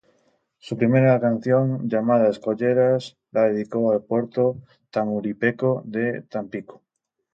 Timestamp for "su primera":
0.57-1.19